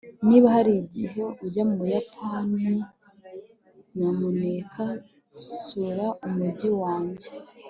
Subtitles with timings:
[0.27, 2.71] niba hari igihe ujya mu buyapani,
[3.95, 4.85] nyamuneka
[5.59, 7.27] sura umujyi wanjye